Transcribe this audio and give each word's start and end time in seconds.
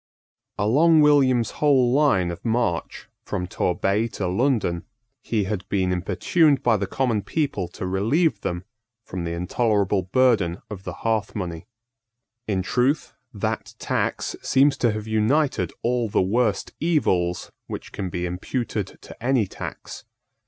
Along 0.57 1.01
William's 1.01 1.51
whole 1.51 1.91
line 1.93 2.31
of 2.31 2.43
march, 2.43 3.07
from 3.23 3.45
Torbay 3.45 4.07
to 4.17 4.27
London, 4.27 4.83
he 5.21 5.43
had 5.43 5.69
been 5.69 5.91
importuned 5.91 6.63
by 6.63 6.75
the 6.77 6.87
common 6.87 7.21
people 7.21 7.67
to 7.67 7.85
relieve 7.85 8.41
them 8.41 8.63
from 9.03 9.25
the 9.25 9.33
intolerable 9.33 10.01
burden 10.01 10.59
of 10.71 10.85
the 10.85 10.93
hearth 11.05 11.35
money. 11.35 11.67
In 12.47 12.63
truth, 12.63 13.13
that 13.31 13.75
tax 13.77 14.35
seems 14.41 14.75
to 14.77 14.91
have 14.91 15.05
united 15.05 15.71
all 15.83 16.09
the 16.09 16.19
worst 16.19 16.71
evils 16.79 17.51
which 17.67 17.91
can 17.91 18.09
be 18.09 18.25
imputed 18.25 18.97
to 19.03 19.23
any 19.23 19.45
tax. 19.45 20.03